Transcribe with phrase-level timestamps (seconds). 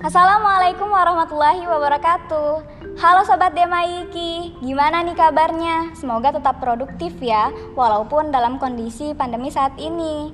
[0.00, 2.64] Assalamualaikum warahmatullahi wabarakatuh.
[3.04, 5.92] Halo Sobat Demaiki, gimana nih kabarnya?
[5.92, 10.32] Semoga tetap produktif ya, walaupun dalam kondisi pandemi saat ini.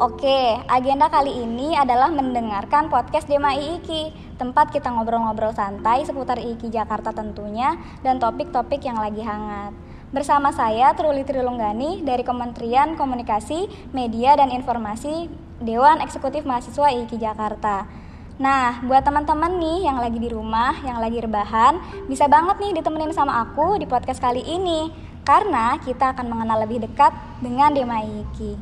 [0.00, 6.82] Oke, agenda kali ini adalah mendengarkan podcast Dema IIKI Tempat kita ngobrol-ngobrol santai seputar IIKI
[6.82, 9.76] Jakarta tentunya Dan topik-topik yang lagi hangat.
[10.16, 15.28] Bersama saya Truli Trilunggani dari Kementerian Komunikasi, Media, dan Informasi
[15.60, 21.22] Dewan Eksekutif Mahasiswa IIKI Jakarta Nah, buat teman-teman nih yang lagi di rumah, yang lagi
[21.22, 21.78] rebahan,
[22.10, 24.90] bisa banget nih ditemenin sama aku di podcast kali ini.
[25.22, 28.58] Karena kita akan mengenal lebih dekat dengan Demaiki.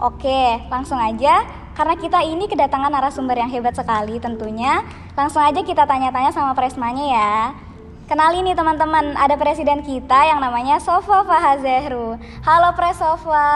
[0.00, 1.44] Oke, langsung aja.
[1.76, 4.82] Karena kita ini kedatangan narasumber yang hebat sekali tentunya.
[5.14, 7.34] Langsung aja kita tanya-tanya sama presmanya ya.
[8.10, 12.18] Kenali nih teman-teman, ada presiden kita yang namanya Sofa Fahazehru.
[12.42, 13.46] Halo Pres Sofa.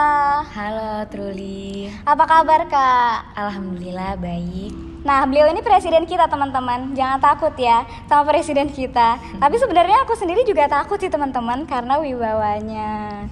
[0.47, 1.91] Halo Truli.
[2.07, 3.35] Apa kabar Kak?
[3.35, 4.71] Alhamdulillah baik.
[5.03, 6.95] Nah, beliau ini presiden kita, teman-teman.
[6.95, 9.19] Jangan takut ya sama presiden kita.
[9.43, 13.27] Tapi sebenarnya aku sendiri juga takut sih, teman-teman, karena wibawanya.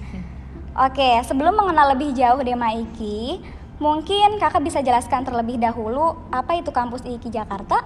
[0.75, 3.39] Oke, sebelum mengenal lebih jauh Dema Iki,
[3.79, 7.79] mungkin Kakak bisa jelaskan terlebih dahulu apa itu kampus IKI Jakarta?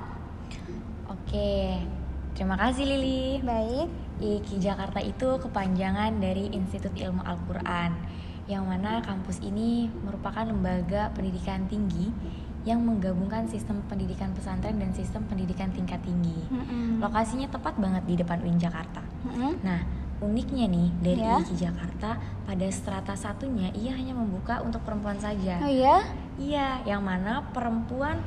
[1.05, 1.96] Oke.
[2.37, 3.41] Terima kasih Lili.
[3.41, 3.89] Baik.
[4.21, 7.97] IKI Jakarta itu kepanjangan dari Institut Ilmu Al-Quran
[8.45, 12.13] yang mana kampus ini merupakan lembaga pendidikan tinggi
[12.61, 16.45] yang menggabungkan sistem pendidikan pesantren dan sistem pendidikan tingkat tinggi.
[16.53, 17.01] Mm-mm.
[17.01, 19.01] Lokasinya tepat banget di depan UIN Jakarta.
[19.25, 19.57] Mm-mm.
[19.65, 19.81] Nah,
[20.21, 21.41] uniknya nih dari Ya.
[21.41, 25.57] IKI Jakarta pada strata satunya ia hanya membuka untuk perempuan saja.
[25.57, 26.05] Oh iya?
[26.37, 28.21] Iya, yang mana perempuan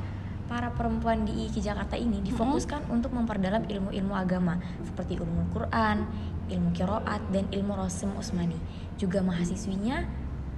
[0.51, 6.03] para perempuan di IKI Jakarta ini difokuskan untuk memperdalam ilmu-ilmu agama seperti ilmu Quran,
[6.51, 8.59] ilmu kiroat, dan ilmu Rasim Usmani.
[8.99, 10.03] Juga mahasiswinya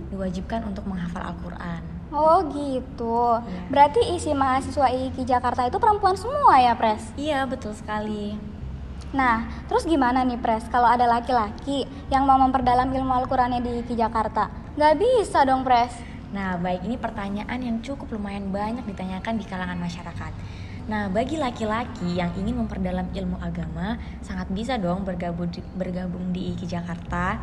[0.09, 1.85] diwajibkan untuk menghafal Al-Quran.
[2.09, 3.37] Oh gitu.
[3.37, 3.69] Iya.
[3.69, 7.13] Berarti isi mahasiswa IKI Jakarta itu perempuan semua ya, Pres?
[7.13, 8.33] Iya, betul sekali.
[9.13, 10.65] Nah, terus gimana nih, Pres?
[10.73, 14.49] Kalau ada laki-laki yang mau memperdalam ilmu Al-Qurannya di IKI Jakarta?
[14.73, 16.12] Nggak bisa dong, Pres.
[16.33, 20.33] Nah, baik ini pertanyaan yang cukup lumayan banyak ditanyakan di kalangan masyarakat.
[20.83, 26.51] Nah, bagi laki-laki yang ingin memperdalam ilmu agama, sangat bisa dong bergabung di, bergabung di
[26.51, 27.39] IKI Jakarta.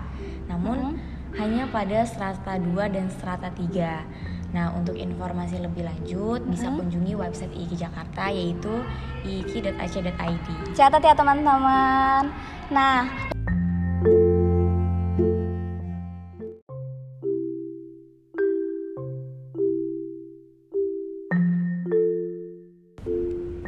[0.51, 1.01] Namun
[1.39, 4.51] hanya pada strata 2 dan strata 3.
[4.51, 8.83] Nah, untuk informasi lebih lanjut bisa kunjungi website IKI Jakarta yaitu
[9.23, 10.49] iki.ac.id.
[10.75, 12.29] Catat ya, teman-teman.
[12.75, 13.07] Nah,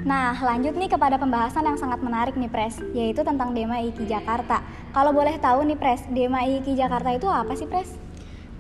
[0.02, 4.60] Nah, lanjut nih kepada pembahasan yang sangat menarik nih, Pres, yaitu tentang Dema IKI Jakarta.
[4.90, 8.02] Kalau boleh tahu nih, Pres, Dema IKI Jakarta itu apa sih, Pres?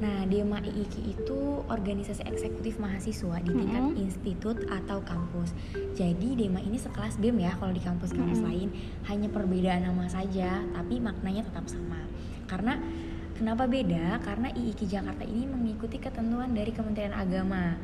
[0.02, 4.02] Nah, DEMA IIKI itu organisasi eksekutif mahasiswa di tingkat Mm-mm.
[4.02, 5.54] institut atau kampus.
[5.94, 8.50] Jadi DEMA ini sekelas BEM ya kalau di kampus-kampus Mm-mm.
[8.50, 8.68] lain,
[9.06, 12.02] hanya perbedaan nama saja, tapi maknanya tetap sama.
[12.50, 12.82] Karena
[13.42, 14.22] kenapa beda?
[14.22, 17.74] Karena IIKI Jakarta ini mengikuti ketentuan dari Kementerian Agama.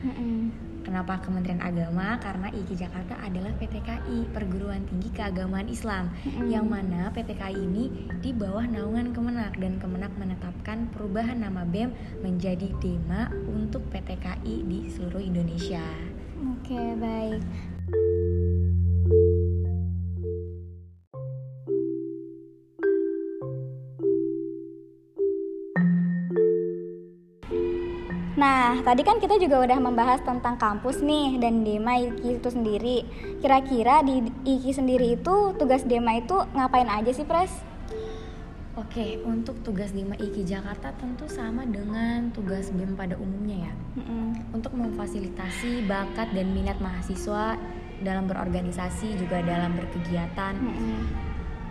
[0.86, 2.14] Kenapa Kementerian Agama?
[2.22, 6.46] Karena IIKI Jakarta adalah PTKI, Perguruan Tinggi Keagamaan Islam, Mm-mm.
[6.46, 7.90] yang mana PTKI ini
[8.22, 11.90] di bawah naungan Kemenak dan Kemenak menetapkan perubahan nama BEM
[12.22, 15.82] menjadi DEMA untuk PTKI di seluruh Indonesia.
[16.38, 17.42] Oke, baik.
[28.38, 32.98] Nah, tadi kan kita juga udah membahas tentang kampus nih dan Dema IKI itu sendiri.
[33.42, 37.50] Kira-kira di IKI sendiri itu tugas Dema itu ngapain aja sih, Pres?
[38.78, 43.74] Oke, untuk tugas DEMA IIKI Jakarta tentu sama dengan tugas BEM pada umumnya ya.
[43.98, 44.54] Mm-mm.
[44.54, 47.58] Untuk memfasilitasi bakat dan minat mahasiswa
[48.06, 51.27] dalam berorganisasi juga dalam berkegiatan Mm-mm.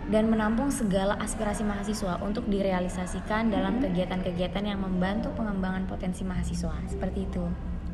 [0.08, 7.28] Dan menampung segala aspirasi mahasiswa untuk direalisasikan dalam kegiatan-kegiatan yang membantu pengembangan potensi mahasiswa seperti
[7.28, 7.44] itu.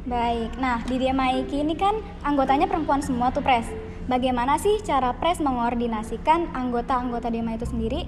[0.06, 3.66] Baik, nah di Dema IKI ini kan anggotanya perempuan semua tuh Pres.
[4.06, 8.06] Bagaimana sih cara Pres mengordinasikan anggota-anggota Dema itu sendiri?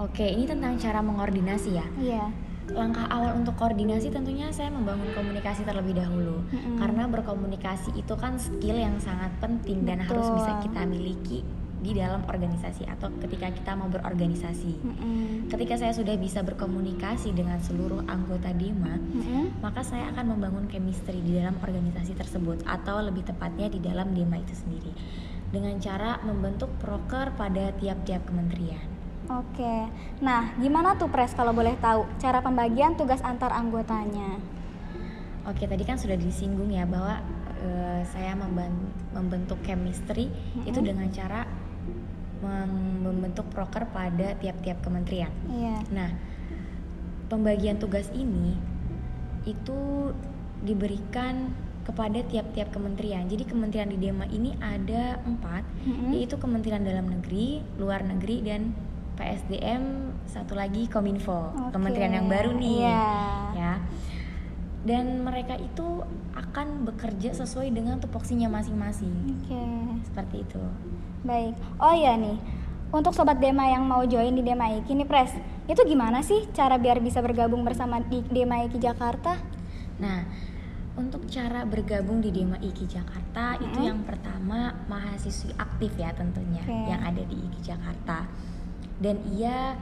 [0.00, 1.86] Oke, ini tentang cara mengordinasi ya.
[1.98, 2.24] Iya.
[2.72, 6.46] Langkah awal untuk koordinasi tentunya saya membangun komunikasi terlebih dahulu.
[6.48, 6.78] Mm-mm.
[6.78, 11.42] Karena berkomunikasi itu kan skill yang sangat penting dan harus bisa kita miliki
[11.82, 14.72] di dalam organisasi atau ketika kita mau berorganisasi.
[14.78, 15.50] Mm-mm.
[15.50, 19.58] Ketika saya sudah bisa berkomunikasi dengan seluruh anggota DEMA, Mm-mm.
[19.58, 24.38] maka saya akan membangun chemistry di dalam organisasi tersebut atau lebih tepatnya di dalam DEMA
[24.38, 24.94] itu sendiri
[25.52, 28.80] dengan cara membentuk proker pada tiap-tiap kementerian.
[29.28, 29.90] Oke.
[30.24, 34.40] Nah, gimana tuh Pres kalau boleh tahu cara pembagian tugas antar anggotanya?
[35.46, 37.18] Oke, tadi kan sudah disinggung ya bahwa
[37.62, 38.34] uh, saya
[39.14, 40.70] membentuk chemistry mm-hmm.
[40.70, 41.46] itu dengan cara
[42.42, 45.30] membentuk proker pada tiap-tiap kementerian.
[45.48, 45.76] Iya.
[45.94, 46.10] Nah,
[47.30, 48.58] pembagian tugas ini
[49.46, 50.12] itu
[50.62, 53.26] diberikan kepada tiap-tiap kementerian.
[53.26, 56.10] Jadi kementerian di Dema ini ada empat, mm-hmm.
[56.14, 58.70] yaitu Kementerian Dalam Negeri, Luar Negeri, dan
[59.18, 60.14] PSDM.
[60.30, 61.74] Satu lagi Kominfo, okay.
[61.74, 63.42] kementerian yang baru nih, yeah.
[63.52, 63.74] ya.
[64.82, 66.02] Dan mereka itu
[66.34, 69.14] akan bekerja sesuai dengan tupoksinya masing-masing.
[69.46, 70.02] Okay.
[70.10, 70.62] Seperti itu.
[71.22, 71.54] Baik.
[71.78, 72.34] Oh ya nih,
[72.90, 75.32] untuk sobat Dema yang mau join di Dema Iki nih Pres,
[75.70, 79.38] itu gimana sih cara biar bisa bergabung bersama di Dema Iki Jakarta?
[80.02, 80.26] Nah,
[80.92, 83.64] untuk cara bergabung di Dema Iki Jakarta hmm.
[83.64, 86.92] itu yang pertama mahasiswi aktif ya tentunya okay.
[86.92, 88.28] yang ada di Iki Jakarta
[89.00, 89.72] dan ia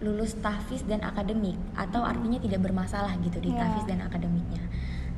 [0.00, 3.64] lulus tahfiz dan akademik atau artinya tidak bermasalah gitu di yeah.
[3.64, 4.64] tahfiz dan akademiknya.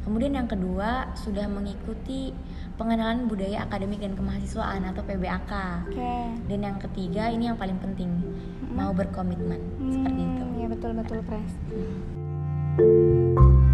[0.02, 2.34] Kemudian yang kedua sudah mengikuti
[2.74, 5.52] pengenalan budaya akademik dan kemahasiswaan atau PBAK.
[5.94, 6.26] Okay.
[6.50, 8.74] Dan yang ketiga ini yang paling penting hmm.
[8.74, 10.44] mau berkomitmen hmm, seperti itu.
[10.58, 11.54] Ya betul betul pres.
[11.70, 13.70] Hmm.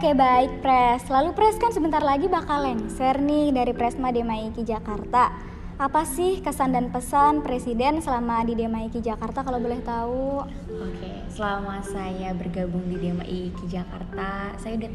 [0.00, 5.28] Oke baik Pres, lalu Pres kan sebentar lagi bakal lengser nih dari Presma Demaiki Jakarta
[5.76, 10.40] apa sih kesan dan pesan presiden selama di Demaiki Jakarta kalau boleh tahu?
[10.88, 14.92] Oke, selama saya bergabung di Demaiki Jakarta, saya udah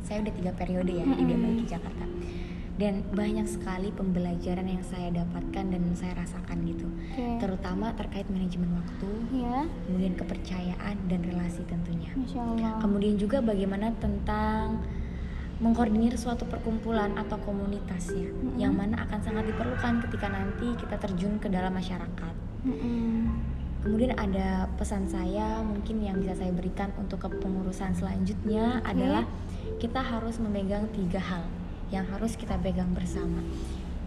[0.00, 1.20] saya udah tiga periode ya mm -hmm.
[1.20, 2.04] di Demaiki Jakarta
[2.82, 7.38] dan banyak sekali pembelajaran yang saya dapatkan dan saya rasakan gitu okay.
[7.38, 9.62] terutama terkait manajemen waktu yeah.
[9.86, 12.10] kemudian kepercayaan dan relasi tentunya
[12.82, 14.82] kemudian juga bagaimana tentang
[15.62, 18.58] mengkoordinir suatu perkumpulan atau komunitas ya mm-hmm.
[18.58, 22.34] yang mana akan sangat diperlukan ketika nanti kita terjun ke dalam masyarakat.
[22.66, 23.14] Mm-hmm.
[23.86, 28.90] Kemudian ada pesan saya mungkin yang bisa saya berikan untuk kepengurusan selanjutnya okay.
[28.90, 29.24] adalah
[29.78, 31.46] kita harus memegang tiga hal
[31.92, 33.44] yang harus kita pegang bersama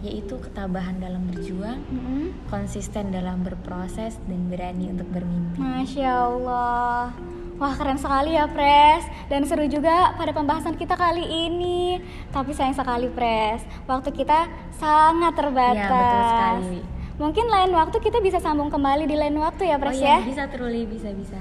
[0.04, 2.52] yaitu ketabahan dalam berjuang, mm-hmm.
[2.52, 5.56] konsisten dalam berproses dan berani untuk bermimpi.
[5.56, 7.16] Masya Allah.
[7.56, 12.76] Wah keren sekali ya Pres Dan seru juga pada pembahasan kita kali ini Tapi sayang
[12.76, 14.44] sekali Pres Waktu kita
[14.76, 16.80] sangat terbatas Ya betul sekali
[17.16, 20.28] Mungkin lain waktu kita bisa sambung kembali di lain waktu ya Pres oh, ya, ya
[20.28, 21.40] Bisa Truli, bisa-bisa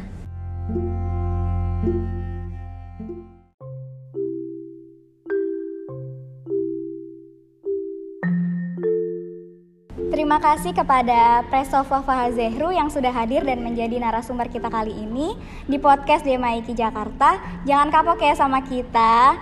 [10.35, 15.31] Terima kasih kepada Presova Fahazehru yang sudah hadir dan menjadi narasumber kita kali ini
[15.63, 17.39] di podcast DMAIKI Jakarta.
[17.63, 19.39] Jangan kapok ya sama kita.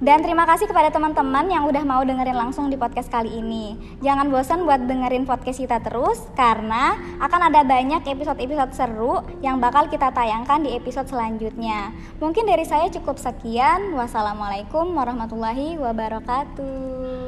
[0.00, 3.76] Dan terima kasih kepada teman-teman yang udah mau dengerin langsung di podcast kali ini.
[4.00, 9.84] Jangan bosan buat dengerin podcast kita terus karena akan ada banyak episode-episode seru yang bakal
[9.92, 11.92] kita tayangkan di episode selanjutnya.
[12.24, 13.92] Mungkin dari saya cukup sekian.
[13.92, 17.19] Wassalamualaikum warahmatullahi wabarakatuh.